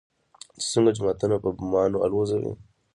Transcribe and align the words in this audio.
چې 0.59 0.65
څنگه 0.71 0.91
جوماتونه 0.97 1.35
په 1.43 1.49
بمانو 1.57 1.97
الوزوي. 2.05 2.51